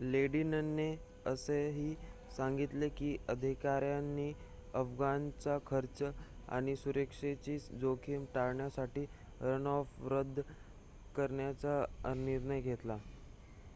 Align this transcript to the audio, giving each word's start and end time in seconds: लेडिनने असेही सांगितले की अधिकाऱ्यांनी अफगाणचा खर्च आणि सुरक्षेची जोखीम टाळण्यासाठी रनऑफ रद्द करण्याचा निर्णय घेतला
लेडिनने 0.00 0.84
असेही 1.26 1.94
सांगितले 2.36 2.88
की 2.90 3.16
अधिकाऱ्यांनी 3.28 4.30
अफगाणचा 4.74 5.56
खर्च 5.66 6.02
आणि 6.48 6.76
सुरक्षेची 6.76 7.58
जोखीम 7.80 8.24
टाळण्यासाठी 8.34 9.04
रनऑफ 9.40 10.00
रद्द 10.12 10.40
करण्याचा 11.14 12.14
निर्णय 12.16 12.60
घेतला 12.62 12.98